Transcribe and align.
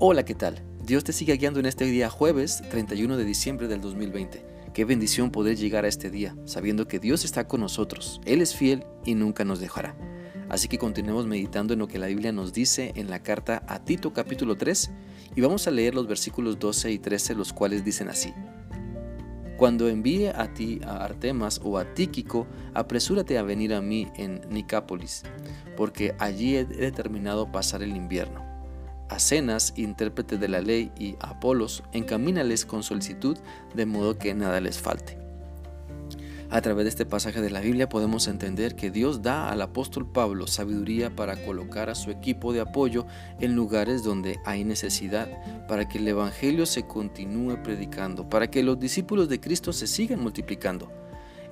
Hola, 0.00 0.24
¿qué 0.24 0.36
tal? 0.36 0.62
Dios 0.80 1.02
te 1.02 1.12
sigue 1.12 1.36
guiando 1.36 1.58
en 1.58 1.66
este 1.66 1.84
día 1.84 2.08
jueves 2.08 2.62
31 2.70 3.16
de 3.16 3.24
diciembre 3.24 3.66
del 3.66 3.80
2020. 3.80 4.46
Qué 4.72 4.84
bendición 4.84 5.32
poder 5.32 5.56
llegar 5.56 5.84
a 5.84 5.88
este 5.88 6.08
día, 6.08 6.36
sabiendo 6.44 6.86
que 6.86 7.00
Dios 7.00 7.24
está 7.24 7.48
con 7.48 7.62
nosotros, 7.62 8.20
Él 8.24 8.40
es 8.40 8.54
fiel 8.54 8.84
y 9.04 9.16
nunca 9.16 9.44
nos 9.44 9.58
dejará. 9.58 9.96
Así 10.48 10.68
que 10.68 10.78
continuemos 10.78 11.26
meditando 11.26 11.72
en 11.72 11.80
lo 11.80 11.88
que 11.88 11.98
la 11.98 12.06
Biblia 12.06 12.30
nos 12.30 12.52
dice 12.52 12.92
en 12.94 13.10
la 13.10 13.24
carta 13.24 13.64
a 13.66 13.84
Tito 13.84 14.12
capítulo 14.12 14.56
3 14.56 14.88
y 15.34 15.40
vamos 15.40 15.66
a 15.66 15.72
leer 15.72 15.96
los 15.96 16.06
versículos 16.06 16.60
12 16.60 16.92
y 16.92 17.00
13 17.00 17.34
los 17.34 17.52
cuales 17.52 17.84
dicen 17.84 18.08
así. 18.08 18.32
Cuando 19.56 19.88
envíe 19.88 20.28
a 20.28 20.54
ti 20.54 20.78
a 20.86 21.02
Artemas 21.02 21.60
o 21.64 21.76
a 21.76 21.94
Tíquico, 21.94 22.46
apresúrate 22.72 23.36
a 23.36 23.42
venir 23.42 23.74
a 23.74 23.80
mí 23.80 24.06
en 24.14 24.42
Nicápolis, 24.48 25.24
porque 25.76 26.14
allí 26.20 26.54
he 26.54 26.64
determinado 26.64 27.50
pasar 27.50 27.82
el 27.82 27.96
invierno 27.96 28.47
a 29.08 29.18
Cenas, 29.18 29.72
intérprete 29.76 30.38
de 30.38 30.48
la 30.48 30.60
ley, 30.60 30.92
y 30.98 31.16
Apolos, 31.20 31.82
encamínales 31.92 32.64
con 32.64 32.82
solicitud, 32.82 33.38
de 33.74 33.86
modo 33.86 34.18
que 34.18 34.34
nada 34.34 34.60
les 34.60 34.78
falte. 34.78 35.18
A 36.50 36.62
través 36.62 36.84
de 36.84 36.88
este 36.88 37.04
pasaje 37.04 37.42
de 37.42 37.50
la 37.50 37.60
Biblia 37.60 37.90
podemos 37.90 38.26
entender 38.26 38.74
que 38.74 38.90
Dios 38.90 39.20
da 39.20 39.50
al 39.50 39.60
apóstol 39.60 40.10
Pablo 40.10 40.46
sabiduría 40.46 41.14
para 41.14 41.36
colocar 41.44 41.90
a 41.90 41.94
su 41.94 42.10
equipo 42.10 42.54
de 42.54 42.60
apoyo 42.60 43.06
en 43.38 43.54
lugares 43.54 44.02
donde 44.02 44.38
hay 44.46 44.64
necesidad, 44.64 45.28
para 45.68 45.86
que 45.90 45.98
el 45.98 46.08
Evangelio 46.08 46.64
se 46.64 46.86
continúe 46.86 47.62
predicando, 47.62 48.30
para 48.30 48.50
que 48.50 48.62
los 48.62 48.80
discípulos 48.80 49.28
de 49.28 49.40
Cristo 49.40 49.74
se 49.74 49.86
sigan 49.86 50.20
multiplicando. 50.20 50.90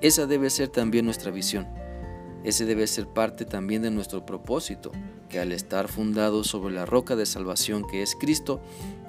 Esa 0.00 0.26
debe 0.26 0.48
ser 0.48 0.68
también 0.68 1.04
nuestra 1.04 1.30
visión. 1.30 1.66
Ese 2.46 2.64
debe 2.64 2.86
ser 2.86 3.08
parte 3.08 3.44
también 3.44 3.82
de 3.82 3.90
nuestro 3.90 4.24
propósito, 4.24 4.92
que 5.28 5.40
al 5.40 5.50
estar 5.50 5.88
fundado 5.88 6.44
sobre 6.44 6.72
la 6.72 6.86
roca 6.86 7.16
de 7.16 7.26
salvación 7.26 7.84
que 7.84 8.02
es 8.02 8.14
Cristo, 8.14 8.60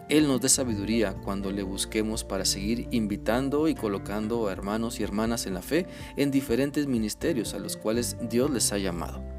Él 0.10 0.28
nos 0.28 0.42
dé 0.42 0.50
sabiduría 0.50 1.14
cuando 1.14 1.52
le 1.52 1.62
busquemos 1.62 2.24
para 2.24 2.46
seguir 2.46 2.88
invitando 2.90 3.68
y 3.68 3.76
colocando 3.76 4.48
a 4.48 4.52
hermanos 4.52 5.00
y 5.00 5.04
hermanas 5.04 5.46
en 5.46 5.54
la 5.54 5.62
fe 5.62 5.86
en 6.16 6.32
diferentes 6.32 6.88
ministerios 6.88 7.54
a 7.54 7.60
los 7.60 7.78
cuales 7.78 8.18
Dios 8.28 8.50
les 8.50 8.74
ha 8.74 8.80
llamado. 8.80 9.37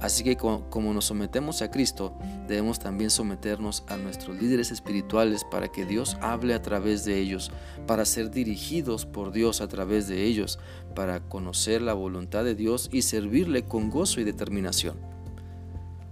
Así 0.00 0.22
que 0.22 0.36
como 0.36 0.94
nos 0.94 1.06
sometemos 1.06 1.60
a 1.60 1.70
Cristo, 1.70 2.16
debemos 2.46 2.78
también 2.78 3.10
someternos 3.10 3.82
a 3.88 3.96
nuestros 3.96 4.40
líderes 4.40 4.70
espirituales 4.70 5.44
para 5.44 5.68
que 5.68 5.84
Dios 5.84 6.16
hable 6.20 6.54
a 6.54 6.62
través 6.62 7.04
de 7.04 7.18
ellos, 7.18 7.50
para 7.86 8.04
ser 8.04 8.30
dirigidos 8.30 9.06
por 9.06 9.32
Dios 9.32 9.60
a 9.60 9.66
través 9.66 10.06
de 10.06 10.24
ellos, 10.24 10.60
para 10.94 11.20
conocer 11.20 11.82
la 11.82 11.94
voluntad 11.94 12.44
de 12.44 12.54
Dios 12.54 12.88
y 12.92 13.02
servirle 13.02 13.64
con 13.64 13.90
gozo 13.90 14.20
y 14.20 14.24
determinación. 14.24 14.96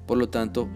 Por 0.07 0.19
lo 0.19 0.29
tanto, 0.29 0.69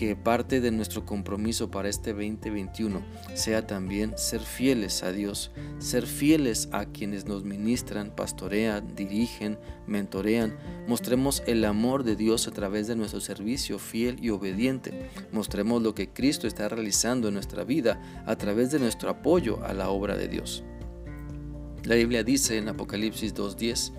que 0.00 0.16
parte 0.16 0.62
de 0.62 0.70
nuestro 0.70 1.04
compromiso 1.04 1.70
para 1.70 1.90
este 1.90 2.14
2021 2.14 3.02
sea 3.34 3.66
también 3.66 4.16
ser 4.16 4.40
fieles 4.40 5.02
a 5.02 5.12
Dios, 5.12 5.50
ser 5.78 6.06
fieles 6.06 6.70
a 6.72 6.86
quienes 6.86 7.26
nos 7.26 7.44
ministran, 7.44 8.10
pastorean, 8.16 8.94
dirigen, 8.96 9.58
mentorean. 9.86 10.56
Mostremos 10.88 11.42
el 11.46 11.66
amor 11.66 12.02
de 12.02 12.16
Dios 12.16 12.48
a 12.48 12.50
través 12.50 12.86
de 12.86 12.96
nuestro 12.96 13.20
servicio 13.20 13.78
fiel 13.78 14.16
y 14.22 14.30
obediente. 14.30 15.10
Mostremos 15.32 15.82
lo 15.82 15.94
que 15.94 16.08
Cristo 16.08 16.46
está 16.46 16.70
realizando 16.70 17.28
en 17.28 17.34
nuestra 17.34 17.64
vida 17.64 18.00
a 18.24 18.36
través 18.36 18.70
de 18.70 18.78
nuestro 18.78 19.10
apoyo 19.10 19.62
a 19.66 19.74
la 19.74 19.90
obra 19.90 20.16
de 20.16 20.28
Dios. 20.28 20.64
La 21.84 21.96
Biblia 21.96 22.24
dice 22.24 22.56
en 22.56 22.70
Apocalipsis 22.70 23.34
2.10, 23.34 23.92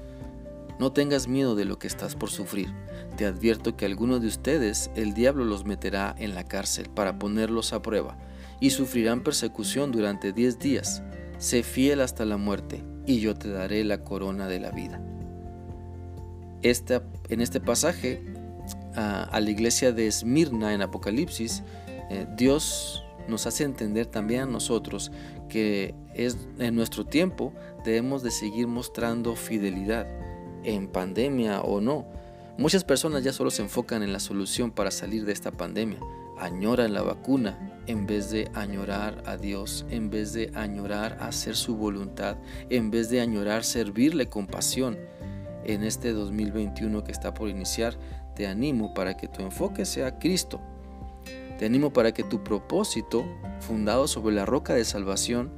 no 0.79 0.93
tengas 0.93 1.27
miedo 1.27 1.53
de 1.53 1.65
lo 1.65 1.77
que 1.77 1.85
estás 1.85 2.15
por 2.15 2.31
sufrir. 2.31 2.73
Te 3.21 3.27
advierto 3.27 3.77
que 3.77 3.85
algunos 3.85 4.19
de 4.19 4.27
ustedes 4.27 4.89
el 4.95 5.13
diablo 5.13 5.45
los 5.45 5.63
meterá 5.63 6.15
en 6.17 6.33
la 6.33 6.43
cárcel 6.43 6.89
para 6.89 7.19
ponerlos 7.19 7.71
a 7.71 7.83
prueba 7.83 8.17
y 8.59 8.71
sufrirán 8.71 9.21
persecución 9.21 9.91
durante 9.91 10.33
diez 10.33 10.57
días. 10.57 11.03
Sé 11.37 11.61
fiel 11.61 12.01
hasta 12.01 12.25
la 12.25 12.37
muerte 12.37 12.83
y 13.05 13.19
yo 13.19 13.35
te 13.35 13.49
daré 13.49 13.83
la 13.83 14.03
corona 14.03 14.47
de 14.47 14.59
la 14.59 14.71
vida. 14.71 14.99
en 16.63 17.41
este 17.41 17.59
pasaje, 17.59 18.23
a, 18.95 19.39
la 19.39 19.49
iglesia 19.51 19.91
de 19.91 20.07
Esmirna 20.07 20.73
en 20.73 20.81
Apocalipsis, 20.81 21.61
eh, 22.09 22.25
Dios 22.35 23.03
nos 23.27 23.45
hace 23.45 23.65
entender 23.65 24.07
también 24.07 24.41
a 24.41 24.45
nosotros 24.47 25.11
que 25.47 25.93
en 26.15 26.73
nuestro 26.73 27.05
tiempo 27.05 27.53
debemos 27.85 28.23
de 28.23 28.31
seguir 28.31 28.65
mostrando 28.65 29.35
fidelidad 29.35 30.07
en 30.63 30.87
pandemia 30.87 31.61
o 31.61 31.81
no. 31.81 32.19
Muchas 32.57 32.83
personas 32.83 33.23
ya 33.23 33.33
solo 33.33 33.49
se 33.49 33.61
enfocan 33.61 34.03
en 34.03 34.13
la 34.13 34.19
solución 34.19 34.71
para 34.71 34.91
salir 34.91 35.25
de 35.25 35.31
esta 35.31 35.51
pandemia. 35.51 35.99
Añoran 36.37 36.93
la 36.93 37.01
vacuna 37.01 37.81
en 37.87 38.05
vez 38.05 38.29
de 38.29 38.49
añorar 38.53 39.23
a 39.25 39.37
Dios, 39.37 39.85
en 39.89 40.09
vez 40.09 40.33
de 40.33 40.51
añorar 40.53 41.17
hacer 41.21 41.55
su 41.55 41.75
voluntad, 41.75 42.37
en 42.69 42.91
vez 42.91 43.09
de 43.09 43.21
añorar 43.21 43.63
servirle 43.63 44.27
con 44.27 44.47
pasión. 44.47 44.97
En 45.63 45.83
este 45.83 46.11
2021 46.11 47.03
que 47.03 47.11
está 47.11 47.33
por 47.33 47.49
iniciar, 47.49 47.97
te 48.35 48.47
animo 48.47 48.93
para 48.93 49.15
que 49.15 49.27
tu 49.27 49.41
enfoque 49.43 49.85
sea 49.85 50.19
Cristo. 50.19 50.59
Te 51.57 51.65
animo 51.65 51.93
para 51.93 52.11
que 52.11 52.23
tu 52.23 52.43
propósito, 52.43 53.23
fundado 53.59 54.07
sobre 54.07 54.35
la 54.35 54.45
roca 54.45 54.73
de 54.73 54.83
salvación, 54.83 55.51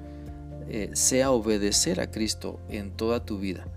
eh, 0.67 0.89
sea 0.93 1.31
obedecer 1.31 1.99
a 1.99 2.11
Cristo 2.11 2.59
en 2.69 2.91
toda 2.91 3.25
tu 3.25 3.39
vida. 3.39 3.67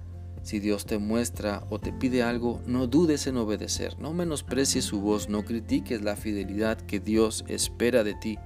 Si 0.46 0.60
Dios 0.60 0.86
te 0.86 0.98
muestra 0.98 1.64
o 1.70 1.80
te 1.80 1.92
pide 1.92 2.22
algo, 2.22 2.62
no 2.66 2.86
dudes 2.86 3.26
en 3.26 3.36
obedecer, 3.36 3.98
no 3.98 4.12
menosprecies 4.12 4.84
su 4.84 5.00
voz, 5.00 5.28
no 5.28 5.44
critiques 5.44 6.02
la 6.02 6.14
fidelidad 6.14 6.80
que 6.80 7.00
Dios 7.00 7.44
espera 7.48 8.04
de 8.04 8.14
ti. 8.14 8.38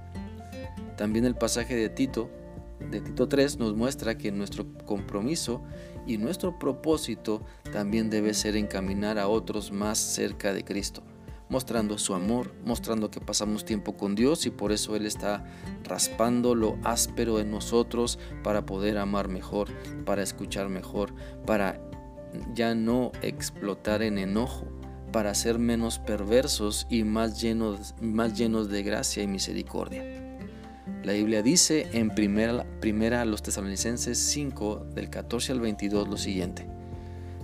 También 0.97 1.25
el 1.25 1.35
pasaje 1.35 1.75
de 1.75 1.89
Tito, 1.89 2.31
de 2.89 3.01
Tito 3.01 3.27
3, 3.27 3.59
nos 3.59 3.75
muestra 3.75 4.17
que 4.17 4.31
nuestro 4.31 4.65
compromiso 4.87 5.61
y 6.07 6.17
nuestro 6.17 6.57
propósito 6.57 7.45
también 7.71 8.09
debe 8.09 8.33
ser 8.33 8.55
encaminar 8.55 9.19
a 9.19 9.27
otros 9.27 9.71
más 9.71 9.99
cerca 9.99 10.53
de 10.53 10.63
Cristo 10.63 11.03
mostrando 11.49 11.97
su 11.97 12.13
amor, 12.13 12.53
mostrando 12.63 13.11
que 13.11 13.19
pasamos 13.19 13.65
tiempo 13.65 13.97
con 13.97 14.15
Dios 14.15 14.45
y 14.45 14.51
por 14.51 14.71
eso 14.71 14.95
Él 14.95 15.05
está 15.05 15.43
raspando 15.83 16.55
lo 16.55 16.77
áspero 16.85 17.41
en 17.41 17.51
nosotros 17.51 18.19
para 18.41 18.65
poder 18.65 18.97
amar 18.97 19.27
mejor, 19.27 19.67
para 20.05 20.23
escuchar 20.23 20.69
mejor, 20.69 21.13
para 21.45 21.90
ya 22.53 22.75
no 22.75 23.11
explotar 23.21 24.01
en 24.01 24.17
enojo, 24.17 24.67
para 25.11 25.35
ser 25.35 25.59
menos 25.59 25.99
perversos 25.99 26.87
y 26.89 27.03
más 27.03 27.41
llenos, 27.41 27.95
más 28.01 28.37
llenos 28.37 28.69
de 28.69 28.83
gracia 28.83 29.23
y 29.23 29.27
misericordia. 29.27 30.03
La 31.03 31.13
Biblia 31.13 31.41
dice 31.41 31.87
en 31.93 32.09
primera, 32.09 32.65
primera 32.79 33.25
los 33.25 33.41
tesalonicenses 33.41 34.17
5 34.17 34.87
del 34.93 35.09
14 35.09 35.51
al 35.51 35.59
22 35.59 36.07
lo 36.07 36.17
siguiente. 36.17 36.67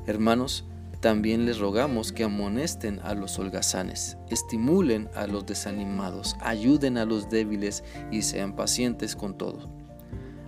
Hermanos, 0.06 0.66
también 1.02 1.46
les 1.46 1.60
rogamos 1.60 2.12
que 2.12 2.24
amonesten 2.24 3.00
a 3.04 3.14
los 3.14 3.38
holgazanes, 3.38 4.18
estimulen 4.30 5.10
a 5.16 5.28
los 5.28 5.46
desanimados, 5.46 6.36
ayuden 6.40 6.98
a 6.98 7.06
los 7.06 7.30
débiles 7.30 7.84
y 8.12 8.24
sean 8.24 8.56
pacientes 8.56 9.16
con 9.16 9.38
todos. 9.38 9.68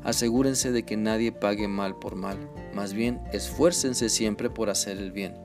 Asegúrense 0.04 0.72
de 0.72 0.84
que 0.84 0.98
nadie 0.98 1.32
pague 1.32 1.68
mal 1.68 1.98
por 1.98 2.16
mal, 2.16 2.38
más 2.74 2.94
bien 2.94 3.22
esfuércense 3.34 4.10
siempre 4.10 4.50
por 4.50 4.70
hacer 4.70 4.98
el 4.98 5.12
bien, 5.12 5.36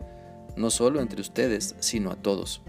no 0.57 0.71
solo 0.71 1.01
entre 1.01 1.21
ustedes, 1.21 1.75
sino 1.81 2.11
a 2.11 2.17
todos. 2.17 2.63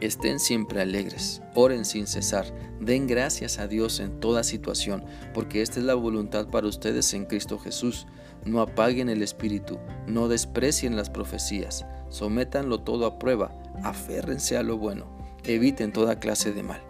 Estén 0.00 0.38
siempre 0.38 0.82
alegres, 0.82 1.40
oren 1.54 1.86
sin 1.86 2.06
cesar, 2.06 2.46
den 2.80 3.06
gracias 3.06 3.58
a 3.58 3.66
Dios 3.66 3.98
en 3.98 4.20
toda 4.20 4.44
situación, 4.44 5.02
porque 5.32 5.62
esta 5.62 5.80
es 5.80 5.86
la 5.86 5.94
voluntad 5.94 6.48
para 6.48 6.66
ustedes 6.66 7.14
en 7.14 7.24
Cristo 7.24 7.58
Jesús. 7.58 8.06
No 8.44 8.60
apaguen 8.60 9.08
el 9.08 9.22
espíritu, 9.22 9.78
no 10.06 10.28
desprecien 10.28 10.96
las 10.96 11.08
profecías, 11.08 11.86
sométanlo 12.10 12.82
todo 12.82 13.06
a 13.06 13.18
prueba, 13.18 13.56
aférrense 13.82 14.56
a 14.56 14.62
lo 14.62 14.76
bueno, 14.76 15.06
eviten 15.44 15.92
toda 15.92 16.20
clase 16.20 16.52
de 16.52 16.62
mal. 16.62 16.82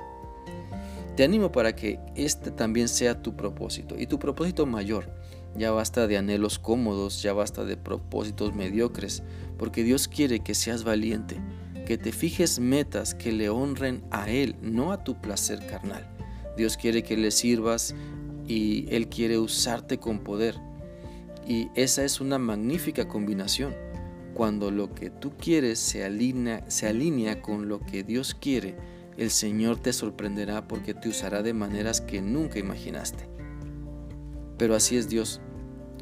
Te 1.16 1.24
animo 1.24 1.50
para 1.50 1.74
que 1.74 1.98
este 2.14 2.50
también 2.50 2.88
sea 2.88 3.22
tu 3.22 3.34
propósito 3.34 3.96
y 3.98 4.06
tu 4.06 4.18
propósito 4.18 4.66
mayor. 4.66 5.08
Ya 5.56 5.70
basta 5.70 6.06
de 6.06 6.18
anhelos 6.18 6.58
cómodos, 6.58 7.22
ya 7.22 7.32
basta 7.32 7.64
de 7.64 7.78
propósitos 7.78 8.54
mediocres, 8.54 9.22
porque 9.56 9.82
Dios 9.82 10.08
quiere 10.08 10.40
que 10.40 10.54
seas 10.54 10.84
valiente, 10.84 11.40
que 11.86 11.96
te 11.96 12.12
fijes 12.12 12.58
metas 12.58 13.14
que 13.14 13.32
le 13.32 13.48
honren 13.48 14.04
a 14.10 14.28
Él, 14.28 14.56
no 14.60 14.92
a 14.92 15.04
tu 15.04 15.18
placer 15.18 15.66
carnal. 15.66 16.06
Dios 16.58 16.76
quiere 16.76 17.02
que 17.02 17.16
le 17.16 17.30
sirvas 17.30 17.94
y 18.46 18.84
Él 18.94 19.08
quiere 19.08 19.38
usarte 19.38 19.96
con 19.96 20.18
poder. 20.18 20.56
Y 21.48 21.70
esa 21.74 22.04
es 22.04 22.20
una 22.20 22.38
magnífica 22.38 23.08
combinación. 23.08 23.74
Cuando 24.34 24.70
lo 24.70 24.92
que 24.92 25.08
tú 25.08 25.32
quieres 25.38 25.78
se 25.78 26.04
alinea, 26.04 26.62
se 26.68 26.88
alinea 26.88 27.40
con 27.40 27.70
lo 27.70 27.80
que 27.80 28.02
Dios 28.02 28.34
quiere, 28.34 28.74
el 29.16 29.30
Señor 29.30 29.78
te 29.78 29.92
sorprenderá 29.92 30.68
porque 30.68 30.94
te 30.94 31.08
usará 31.08 31.42
de 31.42 31.54
maneras 31.54 32.00
que 32.00 32.20
nunca 32.20 32.58
imaginaste. 32.58 33.28
Pero 34.58 34.74
así 34.74 34.96
es 34.96 35.08
Dios. 35.08 35.40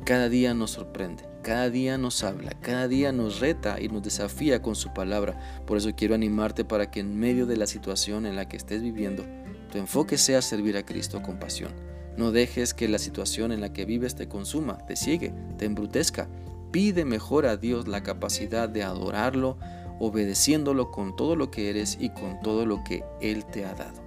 Cada 0.05 0.29
día 0.29 0.53
nos 0.53 0.73
sorprende, 0.73 1.25
cada 1.43 1.71
día 1.71 1.97
nos 1.97 2.23
habla, 2.25 2.51
cada 2.61 2.89
día 2.89 3.11
nos 3.11 3.41
reta 3.41 3.81
y 3.81 3.89
nos 3.89 4.03
desafía 4.03 4.61
con 4.61 4.75
su 4.75 4.93
palabra. 4.93 5.63
Por 5.67 5.79
eso 5.79 5.91
quiero 5.97 6.15
animarte 6.15 6.65
para 6.65 6.91
que 6.91 7.01
en 7.01 7.19
medio 7.19 7.47
de 7.47 7.57
la 7.57 7.67
situación 7.67 8.27
en 8.27 8.37
la 8.37 8.47
que 8.47 8.57
estés 8.57 8.83
viviendo, 8.83 9.25
tu 9.73 9.79
enfoque 9.79 10.19
sea 10.19 10.43
servir 10.43 10.77
a 10.77 10.85
Cristo 10.85 11.23
con 11.23 11.39
pasión. 11.39 11.73
No 12.17 12.33
dejes 12.33 12.75
que 12.75 12.87
la 12.87 12.99
situación 12.99 13.51
en 13.51 13.61
la 13.61 13.73
que 13.73 13.87
vives 13.87 14.15
te 14.15 14.29
consuma, 14.29 14.79
te 14.87 14.95
ciegue, 14.95 15.33
te 15.57 15.65
embrutezca. 15.65 16.29
Pide 16.71 17.05
mejor 17.05 17.47
a 17.47 17.57
Dios 17.57 17.89
la 17.89 18.03
capacidad 18.03 18.69
de 18.69 18.83
adorarlo, 18.83 19.59
obedeciéndolo 19.99 20.91
con 20.91 21.17
todo 21.17 21.37
lo 21.37 21.51
que 21.51 21.71
eres 21.71 21.97
y 22.01 22.11
con 22.11 22.41
todo 22.41 22.67
lo 22.67 22.83
que 22.85 23.05
Él 23.21 23.45
te 23.45 23.65
ha 23.65 23.75
dado. 23.75 24.03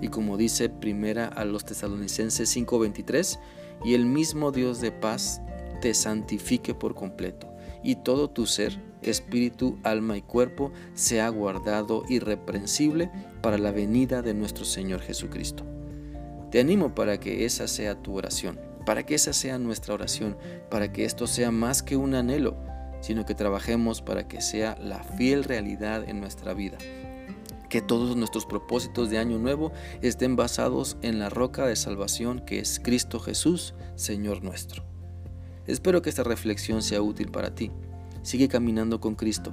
Y 0.00 0.08
como 0.08 0.36
dice 0.36 0.68
primera 0.68 1.26
a 1.26 1.44
los 1.44 1.64
tesalonicenses 1.64 2.48
5:23, 2.54 3.38
y 3.84 3.94
el 3.94 4.06
mismo 4.06 4.52
Dios 4.52 4.80
de 4.80 4.92
paz 4.92 5.40
te 5.80 5.94
santifique 5.94 6.74
por 6.74 6.94
completo, 6.94 7.48
y 7.82 7.96
todo 7.96 8.28
tu 8.30 8.46
ser, 8.46 8.80
espíritu, 9.02 9.78
alma 9.84 10.16
y 10.16 10.22
cuerpo 10.22 10.72
sea 10.94 11.28
guardado 11.28 12.04
irreprensible 12.08 13.10
para 13.40 13.58
la 13.58 13.70
venida 13.70 14.22
de 14.22 14.34
nuestro 14.34 14.64
Señor 14.64 15.00
Jesucristo. 15.00 15.64
Te 16.50 16.60
animo 16.60 16.94
para 16.94 17.20
que 17.20 17.44
esa 17.44 17.68
sea 17.68 18.02
tu 18.02 18.16
oración, 18.16 18.58
para 18.86 19.04
que 19.04 19.14
esa 19.14 19.32
sea 19.32 19.58
nuestra 19.58 19.94
oración, 19.94 20.36
para 20.70 20.92
que 20.92 21.04
esto 21.04 21.26
sea 21.26 21.50
más 21.50 21.82
que 21.82 21.96
un 21.96 22.14
anhelo, 22.14 22.56
sino 23.00 23.24
que 23.24 23.34
trabajemos 23.34 24.02
para 24.02 24.28
que 24.28 24.40
sea 24.40 24.76
la 24.80 25.02
fiel 25.02 25.44
realidad 25.44 26.08
en 26.08 26.20
nuestra 26.20 26.54
vida. 26.54 26.78
Que 27.68 27.82
todos 27.82 28.16
nuestros 28.16 28.46
propósitos 28.46 29.10
de 29.10 29.18
año 29.18 29.38
nuevo 29.38 29.72
estén 30.00 30.36
basados 30.36 30.96
en 31.02 31.18
la 31.18 31.28
roca 31.28 31.66
de 31.66 31.76
salvación 31.76 32.40
que 32.40 32.60
es 32.60 32.80
Cristo 32.80 33.20
Jesús, 33.20 33.74
Señor 33.94 34.42
nuestro. 34.42 34.84
Espero 35.66 36.00
que 36.00 36.08
esta 36.08 36.24
reflexión 36.24 36.82
sea 36.82 37.02
útil 37.02 37.30
para 37.30 37.54
ti. 37.54 37.70
Sigue 38.22 38.48
caminando 38.48 39.00
con 39.00 39.14
Cristo. 39.14 39.52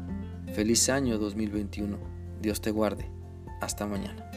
Feliz 0.54 0.88
año 0.90 1.18
2021. 1.18 1.98
Dios 2.42 2.62
te 2.62 2.72
guarde. 2.72 3.12
Hasta 3.62 3.86
mañana. 3.86 4.35